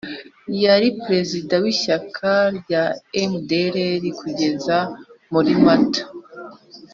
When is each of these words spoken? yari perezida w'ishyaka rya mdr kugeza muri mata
yari 0.63 0.87
perezida 1.03 1.53
w'ishyaka 1.63 2.31
rya 2.59 2.83
mdr 3.29 4.03
kugeza 4.19 4.77
muri 5.31 5.53
mata 5.65 6.03